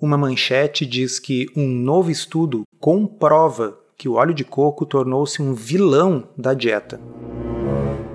[0.00, 5.54] Uma manchete diz que um novo estudo comprova que o óleo de coco tornou-se um
[5.54, 7.00] vilão da dieta.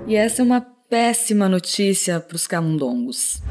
[0.06, 3.42] E essa é uma péssima notícia para os camundongos.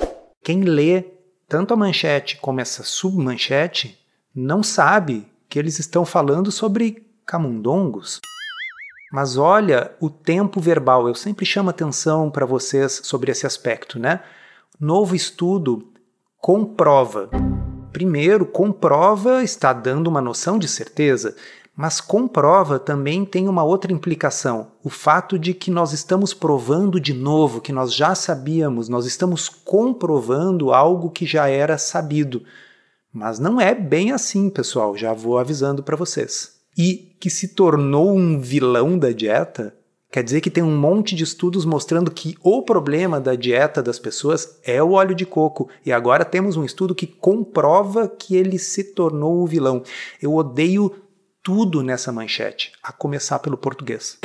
[0.43, 1.05] Quem lê
[1.47, 3.97] tanto a manchete como essa submanchete
[4.35, 8.19] não sabe que eles estão falando sobre camundongos.
[9.13, 14.21] Mas olha o tempo verbal, eu sempre chamo atenção para vocês sobre esse aspecto, né?
[14.81, 15.89] Novo estudo
[16.41, 17.29] comprova.
[17.93, 21.35] Primeiro, comprova está dando uma noção de certeza,
[21.77, 27.13] mas comprova também tem uma outra implicação: o fato de que nós estamos provando de
[27.13, 32.45] novo, que nós já sabíamos, nós estamos comprovando algo que já era sabido.
[33.13, 36.53] Mas não é bem assim, pessoal, já vou avisando para vocês.
[36.79, 39.75] E que se tornou um vilão da dieta
[40.11, 43.99] Quer dizer que tem um monte de estudos mostrando que o problema da dieta das
[43.99, 45.69] pessoas é o óleo de coco.
[45.85, 49.83] E agora temos um estudo que comprova que ele se tornou o vilão.
[50.21, 50.95] Eu odeio
[51.43, 54.19] tudo nessa manchete, a começar pelo português.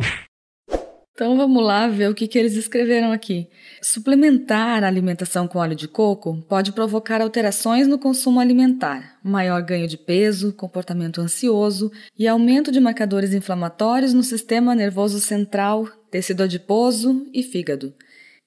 [1.13, 3.47] Então vamos lá ver o que, que eles escreveram aqui.
[3.83, 9.87] Suplementar a alimentação com óleo de coco pode provocar alterações no consumo alimentar, maior ganho
[9.87, 17.27] de peso, comportamento ansioso e aumento de marcadores inflamatórios no sistema nervoso central, tecido adiposo
[17.31, 17.93] e fígado.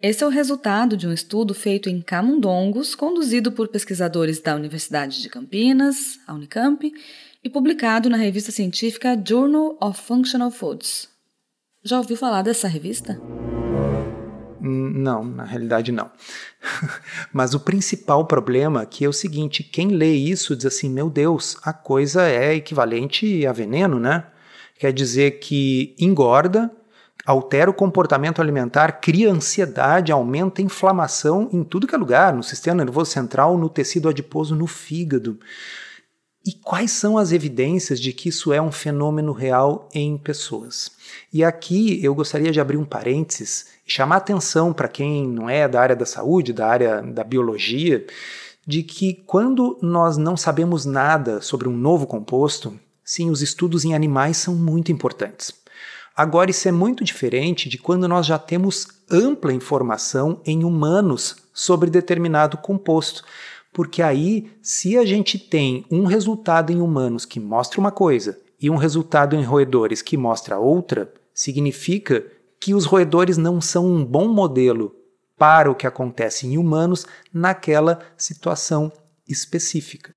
[0.03, 5.22] Esse é o resultado de um estudo feito em camundongos, conduzido por pesquisadores da Universidade
[5.22, 6.93] de Campinas, a Unicamp,
[7.44, 11.16] e publicado na revista científica Journal of Functional Foods.
[11.87, 13.17] Já ouviu falar dessa revista?
[14.61, 16.11] Hum, não, na realidade não.
[17.33, 21.57] Mas o principal problema aqui é o seguinte: quem lê isso diz assim, meu Deus,
[21.63, 24.25] a coisa é equivalente a veneno, né?
[24.81, 26.73] Quer dizer que engorda,
[27.25, 32.43] altera o comportamento alimentar, cria ansiedade, aumenta a inflamação em tudo que é lugar, no
[32.43, 35.39] sistema nervoso central, no tecido adiposo, no fígado.
[36.47, 40.93] E quais são as evidências de que isso é um fenômeno real em pessoas?
[41.33, 45.67] E aqui eu gostaria de abrir um parênteses e chamar atenção para quem não é
[45.67, 48.07] da área da saúde, da área da biologia,
[48.65, 53.93] de que quando nós não sabemos nada sobre um novo composto, sim, os estudos em
[53.93, 55.53] animais são muito importantes.
[56.17, 61.91] Agora, isso é muito diferente de quando nós já temos ampla informação em humanos sobre
[61.91, 63.25] determinado composto
[63.77, 68.71] porque aí, se a gente tem um resultado em humanos que mostra uma coisa e
[68.71, 72.25] um resultado em roedores que mostra outra, significa
[72.59, 74.97] que os roedores não são um bom modelo
[75.37, 78.91] para o que acontece em humanos naquela situação
[79.29, 80.11] específica.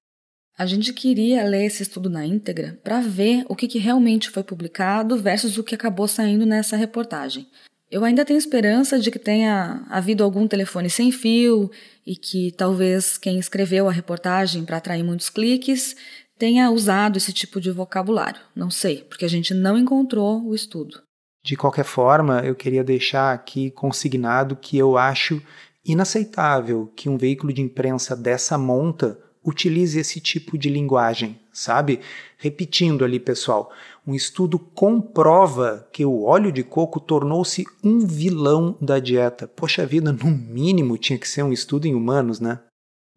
[0.58, 4.41] A gente queria ler esse estudo na íntegra para ver o que, que realmente foi
[4.41, 7.46] publicado versus o que acabou saindo nessa reportagem.
[7.91, 11.72] Eu ainda tenho esperança de que tenha havido algum telefone sem fio
[12.06, 15.96] e que talvez quem escreveu a reportagem para atrair muitos cliques
[16.38, 18.40] tenha usado esse tipo de vocabulário.
[18.56, 21.02] Não sei, porque a gente não encontrou o estudo.
[21.44, 25.41] De qualquer forma, eu queria deixar aqui consignado que eu acho
[25.84, 32.02] inaceitável que um veículo de imprensa dessa monta utilize esse tipo de linguagem, sabe?
[32.38, 33.72] Repetindo ali, pessoal,
[34.09, 39.47] um estudo comprova que o óleo de coco tornou-se um vilão da dieta.
[39.47, 42.59] Poxa vida, no mínimo tinha que ser um estudo em humanos, né?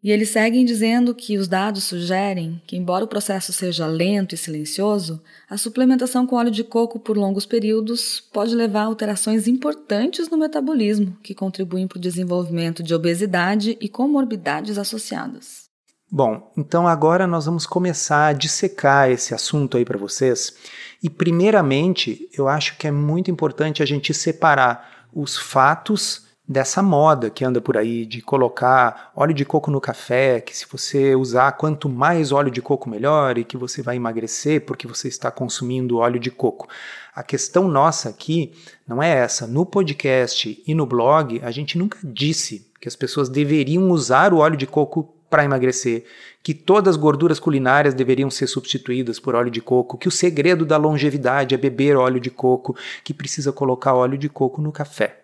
[0.02, 4.38] E eles seguem dizendo que os dados sugerem que, embora o processo seja lento e
[4.38, 10.28] silencioso, a suplementação com óleo de coco por longos períodos pode levar a alterações importantes
[10.28, 15.71] no metabolismo, que contribuem para o desenvolvimento de obesidade e comorbidades associadas.
[16.14, 20.54] Bom, então agora nós vamos começar a dissecar esse assunto aí para vocês.
[21.02, 27.30] E primeiramente, eu acho que é muito importante a gente separar os fatos dessa moda
[27.30, 31.52] que anda por aí de colocar óleo de coco no café, que se você usar
[31.52, 35.96] quanto mais óleo de coco melhor e que você vai emagrecer porque você está consumindo
[35.96, 36.68] óleo de coco.
[37.14, 38.52] A questão nossa aqui
[38.86, 39.46] não é essa.
[39.46, 44.40] No podcast e no blog, a gente nunca disse que as pessoas deveriam usar o
[44.40, 46.04] óleo de coco para emagrecer,
[46.42, 50.66] que todas as gorduras culinárias deveriam ser substituídas por óleo de coco, que o segredo
[50.66, 55.22] da longevidade é beber óleo de coco, que precisa colocar óleo de coco no café.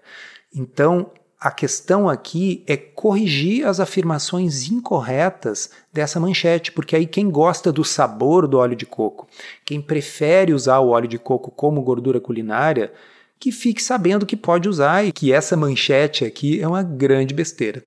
[0.55, 7.71] Então, a questão aqui é corrigir as afirmações incorretas dessa manchete, porque aí quem gosta
[7.71, 9.29] do sabor do óleo de coco,
[9.63, 12.91] quem prefere usar o óleo de coco como gordura culinária,
[13.39, 17.83] que fique sabendo que pode usar e que essa manchete aqui é uma grande besteira.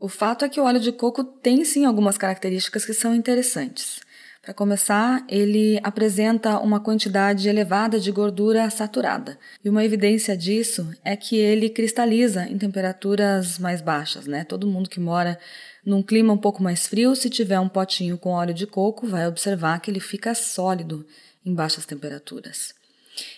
[0.00, 4.00] O fato é que o óleo de coco tem sim algumas características que são interessantes.
[4.40, 9.38] Para começar, ele apresenta uma quantidade elevada de gordura saturada.
[9.62, 14.42] E uma evidência disso é que ele cristaliza em temperaturas mais baixas, né?
[14.42, 15.38] Todo mundo que mora
[15.84, 19.28] num clima um pouco mais frio, se tiver um potinho com óleo de coco, vai
[19.28, 21.06] observar que ele fica sólido
[21.44, 22.74] em baixas temperaturas.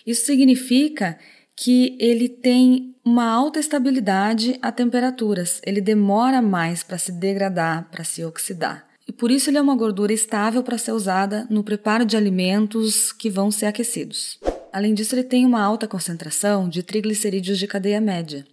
[0.07, 1.19] Isso significa
[1.55, 8.03] que ele tem uma alta estabilidade a temperaturas, ele demora mais para se degradar, para
[8.03, 12.05] se oxidar e por isso ele é uma gordura estável para ser usada no preparo
[12.05, 14.39] de alimentos que vão ser aquecidos.
[14.71, 18.45] Além disso, ele tem uma alta concentração de triglicerídeos de cadeia média.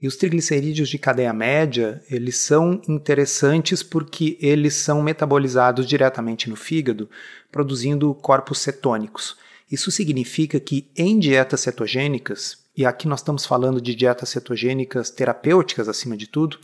[0.00, 6.54] E os triglicerídeos de cadeia média, eles são interessantes porque eles são metabolizados diretamente no
[6.54, 7.10] fígado,
[7.50, 9.36] produzindo corpos cetônicos.
[9.70, 15.88] Isso significa que em dietas cetogênicas, e aqui nós estamos falando de dietas cetogênicas terapêuticas
[15.88, 16.58] acima de tudo,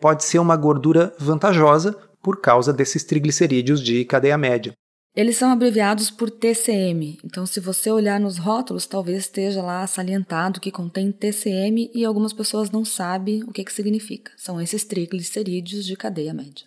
[0.00, 4.72] pode ser uma gordura vantajosa por causa desses triglicerídeos de cadeia média.
[5.14, 10.58] Eles são abreviados por TCM, então se você olhar nos rótulos, talvez esteja lá salientado
[10.58, 14.32] que contém TCM e algumas pessoas não sabem o que, que significa.
[14.38, 16.64] São esses triglicerídeos de cadeia média.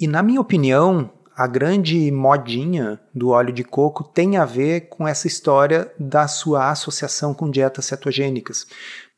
[0.00, 5.06] E na minha opinião, a grande modinha do óleo de coco tem a ver com
[5.06, 8.66] essa história da sua associação com dietas cetogênicas.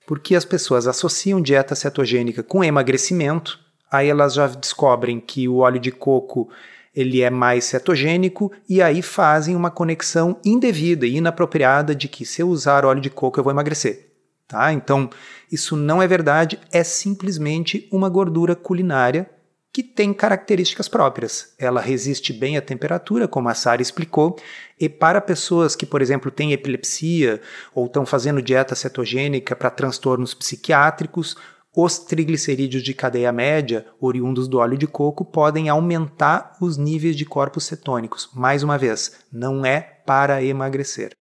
[0.07, 3.59] Porque as pessoas associam dieta cetogênica com emagrecimento,
[3.91, 6.49] Aí elas já descobrem que o óleo de coco
[6.95, 12.43] ele é mais cetogênico e aí fazem uma conexão indevida e inapropriada de que se
[12.43, 14.09] eu usar óleo de coco eu vou emagrecer.
[14.47, 14.73] Tá?
[14.73, 15.09] Então,
[15.51, 19.29] isso não é verdade, é simplesmente uma gordura culinária
[19.73, 21.55] que tem características próprias.
[21.59, 24.37] Ela resiste bem à temperatura, como a Sara explicou,
[24.79, 27.41] e para pessoas que, por exemplo, têm epilepsia
[27.75, 31.37] ou estão fazendo dieta cetogênica para transtornos psiquiátricos,
[31.75, 37.25] os triglicerídeos de cadeia média, oriundos do óleo de coco, podem aumentar os níveis de
[37.25, 38.29] corpos cetônicos.
[38.35, 41.13] Mais uma vez, não é para emagrecer.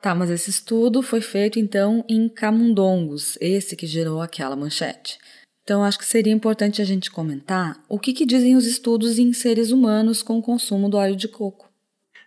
[0.00, 5.18] Tá, mas esse estudo foi feito então em camundongos, esse que gerou aquela manchete.
[5.68, 9.34] Então, acho que seria importante a gente comentar o que, que dizem os estudos em
[9.34, 11.68] seres humanos com o consumo do óleo de coco.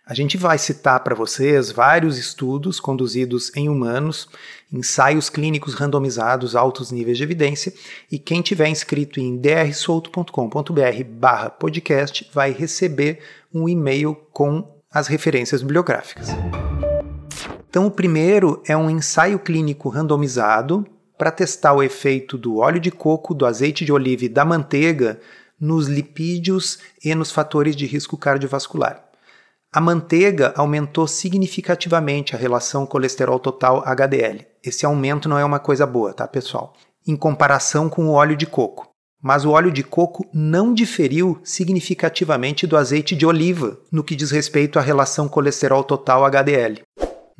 [0.06, 4.28] A gente vai citar para vocês vários estudos conduzidos em humanos,
[4.72, 7.74] ensaios clínicos randomizados, altos níveis de evidência,
[8.08, 16.28] e quem tiver inscrito em drsolto.com.br podcast vai receber um e-mail com as referências bibliográficas.
[17.68, 22.90] Então, o primeiro é um ensaio clínico randomizado para testar o efeito do óleo de
[22.90, 25.20] coco, do azeite de oliva e da manteiga
[25.60, 29.04] nos lipídios e nos fatores de risco cardiovascular.
[29.72, 34.46] A manteiga aumentou significativamente a relação colesterol total HDL.
[34.62, 36.74] Esse aumento não é uma coisa boa, tá, pessoal?
[37.06, 38.92] Em comparação com o óleo de coco.
[39.22, 44.32] Mas o óleo de coco não diferiu significativamente do azeite de oliva no que diz
[44.32, 46.82] respeito à relação colesterol total HDL.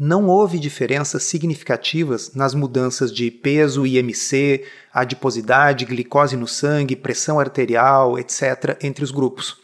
[0.04, 8.18] Não houve diferenças significativas nas mudanças de peso, IMC, adiposidade, glicose no sangue, pressão arterial,
[8.18, 9.58] etc., entre os grupos.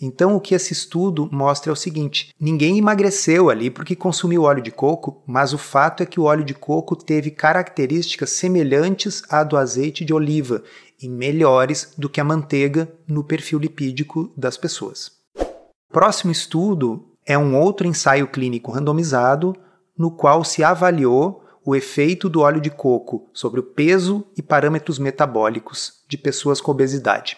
[0.00, 4.62] Então, o que esse estudo mostra é o seguinte: ninguém emagreceu ali porque consumiu óleo
[4.62, 9.42] de coco, mas o fato é que o óleo de coco teve características semelhantes à
[9.42, 10.62] do azeite de oliva
[11.02, 15.10] e melhores do que a manteiga no perfil lipídico das pessoas.
[15.92, 19.52] Próximo estudo é um outro ensaio clínico randomizado
[20.00, 24.98] no qual se avaliou o efeito do óleo de coco sobre o peso e parâmetros
[24.98, 27.36] metabólicos de pessoas com obesidade.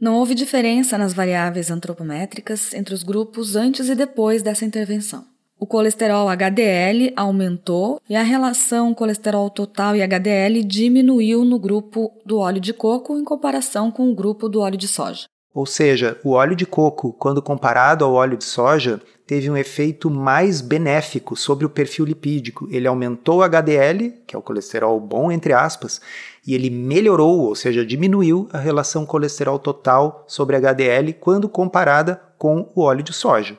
[0.00, 5.24] Não houve diferença nas variáveis antropométricas entre os grupos antes e depois dessa intervenção.
[5.58, 12.38] O colesterol HDL aumentou e a relação colesterol total e HDL diminuiu no grupo do
[12.38, 15.26] óleo de coco em comparação com o grupo do óleo de soja.
[15.52, 20.08] Ou seja, o óleo de coco, quando comparado ao óleo de soja, teve um efeito
[20.08, 22.68] mais benéfico sobre o perfil lipídico.
[22.70, 26.00] Ele aumentou o HDL, que é o colesterol bom, entre aspas,
[26.46, 32.70] e ele melhorou, ou seja, diminuiu a relação colesterol total sobre HDL quando comparada com
[32.74, 33.58] o óleo de soja.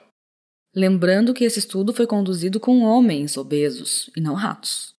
[0.73, 4.95] Lembrando que esse estudo foi conduzido com homens obesos e não ratos.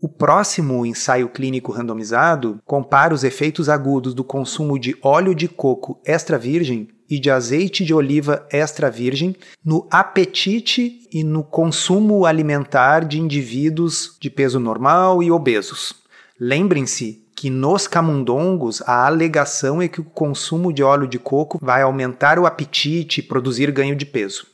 [0.00, 6.00] O próximo ensaio clínico randomizado compara os efeitos agudos do consumo de óleo de coco
[6.04, 13.04] extra virgem e de azeite de oliva extra virgem no apetite e no consumo alimentar
[13.04, 15.94] de indivíduos de peso normal e obesos.
[16.40, 21.82] Lembrem-se que nos camundongos a alegação é que o consumo de óleo de coco vai
[21.82, 24.46] aumentar o apetite e produzir ganho de peso.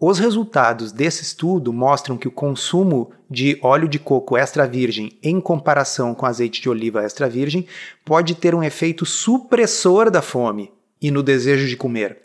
[0.00, 5.38] Os resultados desse estudo mostram que o consumo de óleo de coco extra virgem em
[5.42, 7.66] comparação com azeite de oliva extra virgem
[8.02, 12.18] pode ter um efeito supressor da fome e no desejo de comer.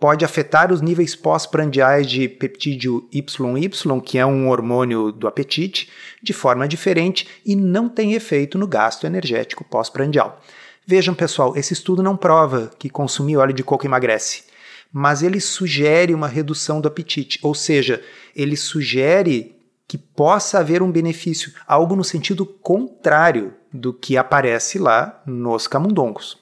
[0.00, 5.90] Pode afetar os níveis pós-prandiais de peptídeo YY, que é um hormônio do apetite,
[6.22, 10.40] de forma diferente e não tem efeito no gasto energético pós-prandial.
[10.86, 14.48] Vejam, pessoal, esse estudo não prova que consumir óleo de coco emagrece
[14.92, 18.02] mas ele sugere uma redução do apetite, ou seja,
[18.34, 25.22] ele sugere que possa haver um benefício, algo no sentido contrário do que aparece lá
[25.26, 26.38] nos camundongos.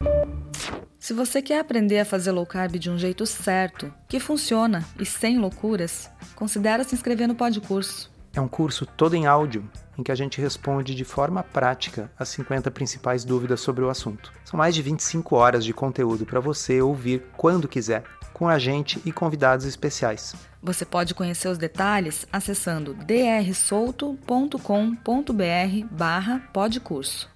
[1.07, 5.07] Se você quer aprender a fazer low carb de um jeito certo, que funciona e
[5.07, 8.11] sem loucuras, considere se inscrever no Podcurso.
[8.35, 12.29] É um curso todo em áudio em que a gente responde de forma prática as
[12.31, 14.33] 50 principais dúvidas sobre o assunto.
[14.45, 19.01] São mais de 25 horas de conteúdo para você ouvir quando quiser com a gente
[19.07, 20.35] e convidados especiais.
[20.61, 27.31] Você pode conhecer os detalhes acessando drsolto.com.br barra podcurso.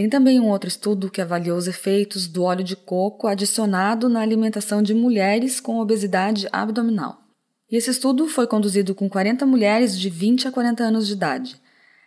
[0.00, 4.22] Tem também um outro estudo que avaliou os efeitos do óleo de coco adicionado na
[4.22, 7.20] alimentação de mulheres com obesidade abdominal.
[7.70, 11.60] E esse estudo foi conduzido com 40 mulheres de 20 a 40 anos de idade.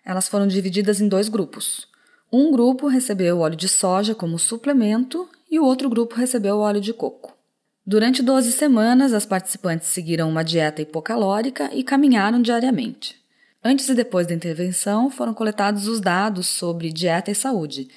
[0.04, 1.88] Elas foram divididas em dois grupos.
[2.32, 6.94] Um grupo recebeu óleo de soja como suplemento e o outro grupo recebeu óleo de
[6.94, 7.38] coco.
[7.86, 13.23] Durante 12 semanas, as participantes seguiram uma dieta hipocalórica e caminharam diariamente.
[13.66, 17.88] Antes e depois da intervenção, foram coletados os dados sobre dieta e saúde.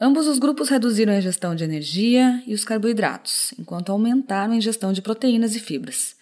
[0.00, 4.92] Ambos os grupos reduziram a ingestão de energia e os carboidratos, enquanto aumentaram a ingestão
[4.92, 6.14] de proteínas e fibras.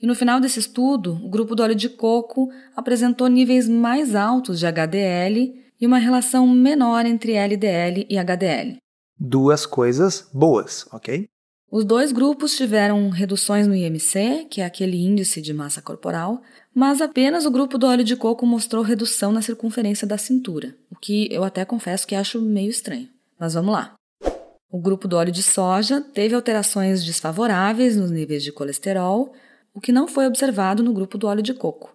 [0.00, 4.58] E no final desse estudo, o grupo do óleo de coco apresentou níveis mais altos
[4.58, 8.76] de HDL e uma relação menor entre LDL e HDL.
[9.18, 11.26] Duas coisas boas, ok?
[11.70, 16.40] Os dois grupos tiveram reduções no IMC, que é aquele índice de massa corporal,
[16.74, 20.96] mas apenas o grupo do óleo de coco mostrou redução na circunferência da cintura, o
[20.96, 23.08] que eu até confesso que acho meio estranho.
[23.38, 23.94] Mas vamos lá.
[24.70, 29.32] O grupo do óleo de soja teve alterações desfavoráveis nos níveis de colesterol,
[29.72, 31.94] o que não foi observado no grupo do óleo de coco.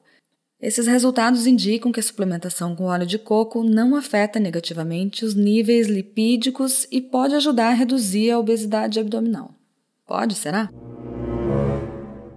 [0.62, 5.88] Esses resultados indicam que a suplementação com óleo de coco não afeta negativamente os níveis
[5.88, 9.54] lipídicos e pode ajudar a reduzir a obesidade abdominal.
[10.06, 10.70] Pode, será?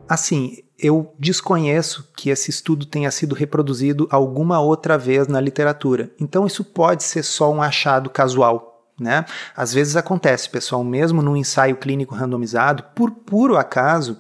[0.09, 6.11] Assim, eu desconheço que esse estudo tenha sido reproduzido alguma outra vez na literatura.
[6.21, 9.25] Então isso pode ser só um achado casual, né?
[9.57, 14.19] Às vezes acontece, pessoal, mesmo num ensaio clínico randomizado, por puro acaso,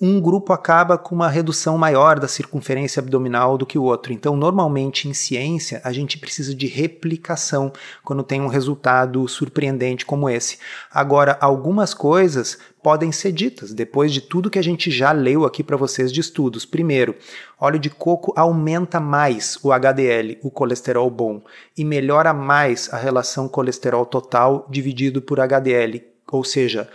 [0.00, 4.12] um grupo acaba com uma redução maior da circunferência abdominal do que o outro.
[4.12, 7.72] Então, normalmente em ciência, a gente precisa de replicação
[8.04, 10.58] quando tem um resultado surpreendente como esse.
[10.92, 13.74] Agora, algumas coisas podem ser ditas.
[13.74, 16.64] Depois de tudo que a gente já leu aqui para vocês de estudos.
[16.64, 17.16] Primeiro,
[17.58, 21.42] óleo de coco aumenta mais o HDL, o colesterol bom,
[21.76, 26.00] e melhora mais a relação colesterol total dividido por HDL,
[26.30, 26.88] ou seja,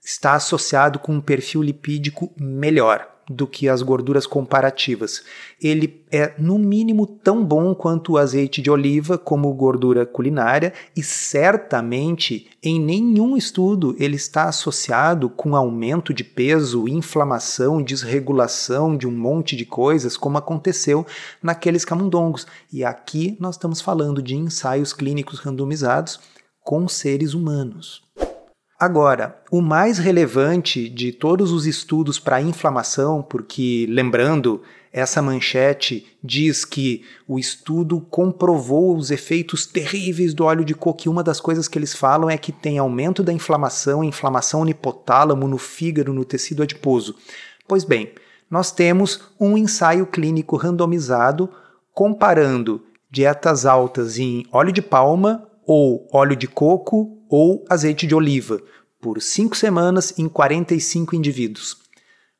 [0.00, 5.22] está associado com um perfil lipídico melhor do que as gorduras comparativas.
[5.60, 11.02] Ele é, no mínimo, tão bom quanto o azeite de oliva como gordura culinária e
[11.02, 19.12] certamente em nenhum estudo ele está associado com aumento de peso, inflamação, desregulação de um
[19.12, 21.06] monte de coisas, como aconteceu
[21.42, 22.46] naqueles camundongos.
[22.72, 26.20] E aqui nós estamos falando de ensaios clínicos randomizados
[26.62, 28.02] com seres humanos.
[28.82, 34.60] Agora, o mais relevante de todos os estudos para inflamação, porque, lembrando,
[34.92, 41.08] Essa manchete diz que o estudo comprovou os efeitos terríveis do óleo de coco e
[41.08, 45.48] uma das coisas que eles falam é que tem aumento da inflamação, inflamação no hipotálamo,
[45.48, 47.16] no fígado, no tecido adiposo.
[47.66, 48.12] Pois bem,
[48.50, 51.48] nós temos um ensaio clínico randomizado
[51.94, 58.60] comparando dietas altas em óleo de palma ou óleo de coco ou azeite de oliva
[59.00, 61.78] por cinco semanas em 45 indivíduos.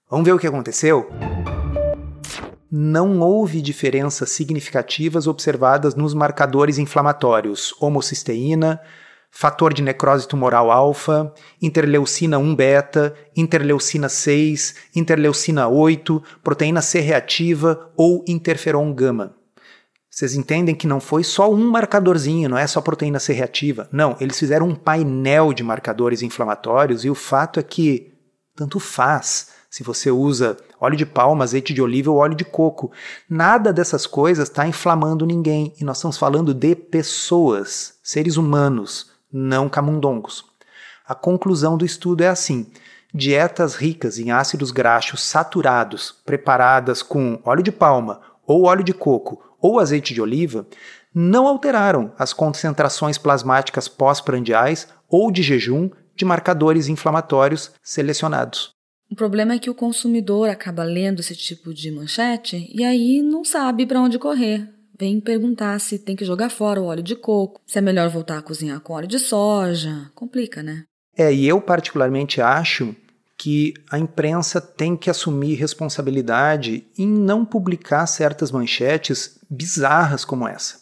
[0.09, 1.09] Vamos ver o que aconteceu?
[2.75, 8.81] não houve diferenças significativas observadas nos marcadores inflamatórios homocisteína,
[9.31, 17.93] fator de necrose tumoral alfa, interleucina 1 beta, interleucina 6, interleucina 8, proteína C reativa
[17.95, 19.42] ou interferon gama.
[20.15, 23.89] Vocês entendem que não foi só um marcadorzinho, não é só proteína C reativa.
[23.91, 28.13] Não, eles fizeram um painel de marcadores inflamatórios e o fato é que
[28.55, 32.93] tanto faz se você usa óleo de palma, azeite de oliva ou óleo de coco.
[33.27, 35.73] Nada dessas coisas está inflamando ninguém.
[35.81, 40.45] E nós estamos falando de pessoas, seres humanos, não camundongos.
[41.09, 42.71] A conclusão do estudo é assim:
[43.15, 49.43] dietas ricas em ácidos graxos saturados, preparadas com óleo de palma, ou óleo de coco,
[49.63, 50.67] ou azeite de oliva,
[51.15, 58.73] não alteraram as concentrações plasmáticas pós-prandiais ou de jejum de marcadores inflamatórios selecionados.
[59.11, 63.45] O problema é que o consumidor acaba lendo esse tipo de manchete e aí não
[63.45, 64.69] sabe para onde correr.
[64.99, 68.39] Vem perguntar se tem que jogar fora o óleo de coco, se é melhor voltar
[68.39, 70.11] a cozinhar com óleo de soja.
[70.15, 70.85] Complica, né?
[71.17, 72.95] É, e eu particularmente acho
[73.43, 80.77] que a imprensa tem que assumir responsabilidade em não publicar certas manchetes bizarras como essa.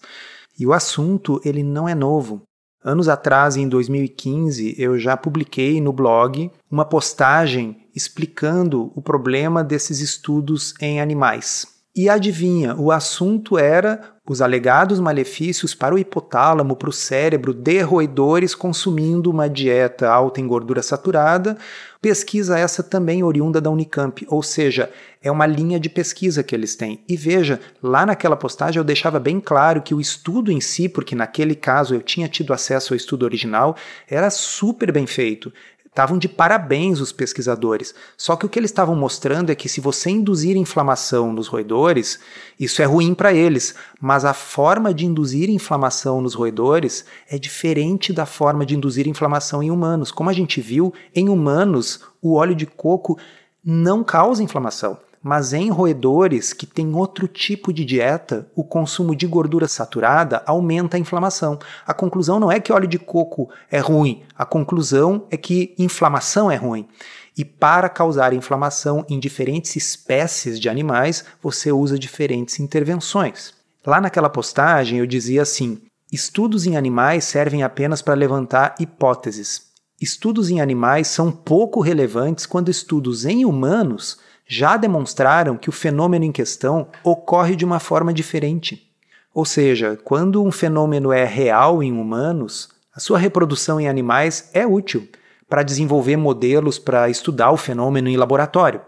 [0.59, 2.43] E o assunto, ele não é novo.
[2.85, 10.01] Anos atrás, em 2015, eu já publiquei no blog uma postagem explicando o problema desses
[10.01, 11.67] estudos em animais.
[11.97, 17.81] E adivinha, o assunto era os alegados malefícios para o hipotálamo, para o cérebro, de
[17.81, 21.59] roedores consumindo uma dieta alta em gordura saturada.
[22.01, 24.89] Pesquisa essa também oriunda da Unicamp, ou seja,
[25.21, 27.03] é uma linha de pesquisa que eles têm.
[27.09, 31.17] E veja, lá naquela postagem eu deixava bem claro que o estudo em si, porque
[31.17, 33.75] naquele caso eu tinha tido acesso ao estudo original,
[34.09, 35.53] era super bem feito.
[35.91, 37.93] Estavam de parabéns os pesquisadores.
[38.17, 42.21] Só que o que eles estavam mostrando é que se você induzir inflamação nos roedores,
[42.59, 48.13] isso é ruim para eles, mas a forma de induzir inflamação nos roedores é diferente
[48.13, 50.13] da forma de induzir inflamação em humanos.
[50.13, 53.19] Como a gente viu, em humanos, o óleo de coco
[53.65, 59.27] não causa inflamação mas em roedores que têm outro tipo de dieta, o consumo de
[59.27, 61.59] gordura saturada aumenta a inflamação.
[61.87, 66.51] A conclusão não é que óleo de coco é ruim, a conclusão é que inflamação
[66.51, 66.89] é ruim.
[67.37, 73.55] E para causar inflamação em diferentes espécies de animais, você usa diferentes intervenções.
[73.87, 79.71] Lá naquela postagem eu dizia assim: estudos em animais servem apenas para levantar hipóteses.
[80.01, 84.19] Estudos em animais são pouco relevantes quando estudos em humanos
[84.53, 88.91] já demonstraram que o fenômeno em questão ocorre de uma forma diferente.
[89.33, 94.67] Ou seja, quando um fenômeno é real em humanos, a sua reprodução em animais é
[94.67, 95.09] útil
[95.49, 98.81] para desenvolver modelos para estudar o fenômeno em laboratório.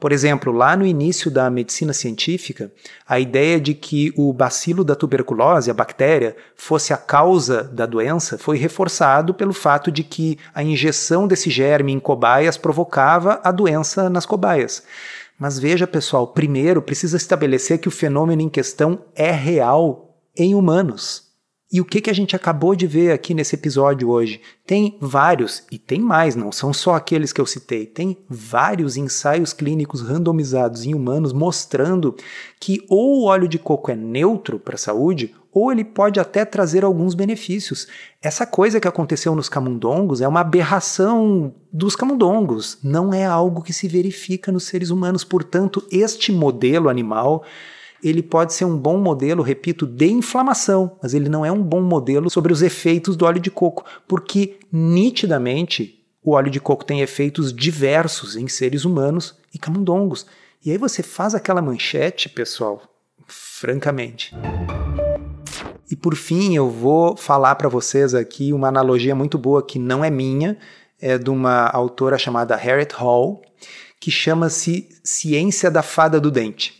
[0.00, 2.70] Por exemplo, lá no início da medicina científica,
[3.04, 8.38] a ideia de que o bacilo da tuberculose, a bactéria, fosse a causa da doença
[8.38, 14.08] foi reforçado pelo fato de que a injeção desse germe em cobaias provocava a doença
[14.08, 14.84] nas cobaias.
[15.36, 21.27] Mas veja, pessoal, primeiro precisa estabelecer que o fenômeno em questão é real em humanos.
[21.70, 24.40] E o que, que a gente acabou de ver aqui nesse episódio hoje?
[24.66, 29.52] Tem vários, e tem mais, não são só aqueles que eu citei, tem vários ensaios
[29.52, 32.16] clínicos randomizados em humanos mostrando
[32.58, 36.42] que ou o óleo de coco é neutro para a saúde, ou ele pode até
[36.42, 37.86] trazer alguns benefícios.
[38.22, 43.74] Essa coisa que aconteceu nos camundongos é uma aberração dos camundongos, não é algo que
[43.74, 45.22] se verifica nos seres humanos.
[45.22, 47.44] Portanto, este modelo animal
[48.02, 51.80] ele pode ser um bom modelo, repito, de inflamação, mas ele não é um bom
[51.80, 57.00] modelo sobre os efeitos do óleo de coco, porque nitidamente o óleo de coco tem
[57.00, 60.26] efeitos diversos em seres humanos e camundongos.
[60.64, 62.82] E aí você faz aquela manchete, pessoal,
[63.26, 64.34] francamente.
[65.90, 70.04] E por fim, eu vou falar para vocês aqui uma analogia muito boa que não
[70.04, 70.58] é minha,
[71.00, 73.42] é de uma autora chamada Harriet Hall,
[73.98, 76.77] que chama-se Ciência da Fada do Dente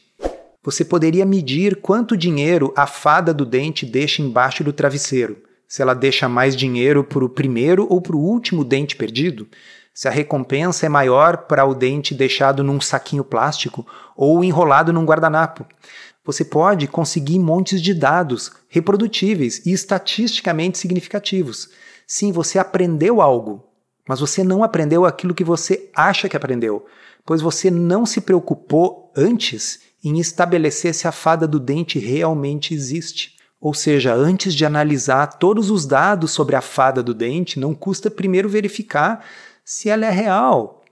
[0.69, 5.39] você poderia medir quanto dinheiro a fada do dente deixa embaixo do travesseiro.
[5.67, 9.49] Se ela deixa mais dinheiro para o primeiro ou para o último dente perdido?
[9.95, 15.07] Se a recompensa é maior para o dente deixado num saquinho plástico ou enrolado num
[15.07, 15.65] guardanapo.
[16.23, 21.71] Você pode conseguir montes de dados reprodutíveis e estatisticamente significativos.
[22.07, 23.65] Sim, você aprendeu algo,
[24.07, 26.85] mas você não aprendeu aquilo que você acha que aprendeu,
[27.25, 33.37] pois você não se preocupou antes em estabelecer se a fada do dente realmente existe.
[33.61, 38.11] Ou seja, antes de analisar todos os dados sobre a fada do dente, não custa
[38.11, 39.25] primeiro verificar
[39.65, 40.85] se ela é real.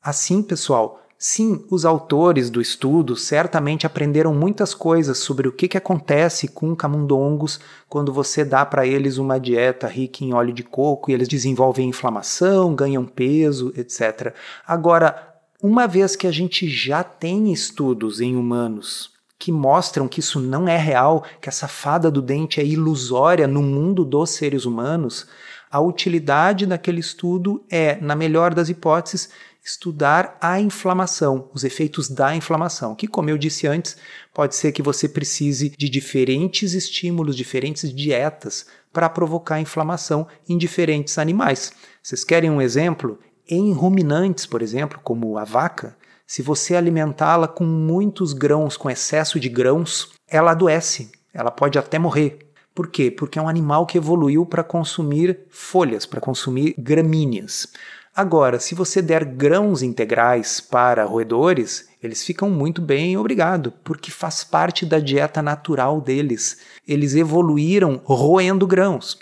[0.00, 5.76] Assim, pessoal, sim, os autores do estudo certamente aprenderam muitas coisas sobre o que, que
[5.76, 11.10] acontece com camundongos quando você dá para eles uma dieta rica em óleo de coco
[11.10, 14.32] e eles desenvolvem inflamação, ganham peso, etc.
[14.64, 15.31] Agora,
[15.62, 20.68] uma vez que a gente já tem estudos em humanos que mostram que isso não
[20.68, 25.26] é real, que essa fada do dente é ilusória no mundo dos seres humanos,
[25.68, 29.30] a utilidade daquele estudo é, na melhor das hipóteses,
[29.64, 33.96] estudar a inflamação, os efeitos da inflamação, que, como eu disse antes,
[34.32, 41.18] pode ser que você precise de diferentes estímulos, diferentes dietas para provocar inflamação em diferentes
[41.18, 41.72] animais.
[42.00, 43.18] Vocês querem um exemplo?
[43.54, 45.94] Em ruminantes, por exemplo, como a vaca,
[46.26, 51.98] se você alimentá-la com muitos grãos, com excesso de grãos, ela adoece, ela pode até
[51.98, 52.50] morrer.
[52.74, 53.10] Por quê?
[53.10, 57.68] Porque é um animal que evoluiu para consumir folhas, para consumir gramíneas.
[58.16, 64.42] Agora, se você der grãos integrais para roedores, eles ficam muito bem, obrigado, porque faz
[64.42, 66.56] parte da dieta natural deles.
[66.88, 69.18] Eles evoluíram roendo grãos.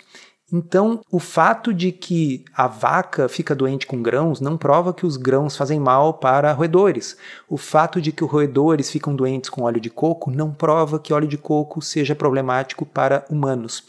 [0.51, 5.15] Então, o fato de que a vaca fica doente com grãos não prova que os
[5.15, 7.15] grãos fazem mal para roedores.
[7.47, 11.13] O fato de que os roedores ficam doentes com óleo de coco não prova que
[11.13, 13.85] óleo de coco seja problemático para humanos.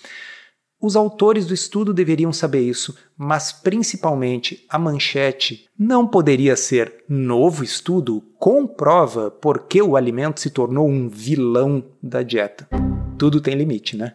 [0.81, 7.62] Os autores do estudo deveriam saber isso, mas principalmente a manchete não poderia ser novo
[7.62, 12.68] estudo comprova por que o alimento se tornou um vilão da dieta.
[13.16, 14.14] Tudo tem limite, né?